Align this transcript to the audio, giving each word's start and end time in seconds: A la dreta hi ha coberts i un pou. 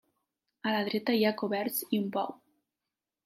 A 0.69 0.73
la 0.75 0.79
dreta 0.87 1.15
hi 1.17 1.21
ha 1.27 1.33
coberts 1.43 1.77
i 1.97 2.01
un 2.05 2.09
pou. 2.17 2.33